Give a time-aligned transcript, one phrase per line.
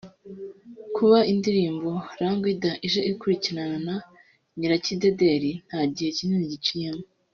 [0.95, 1.89] Kuba indirimbo
[2.19, 3.95] ‘Rangwida’ije ikurikirana na
[4.57, 7.03] ‘Nyirakidedeli’ nta gihe kinini giciyemo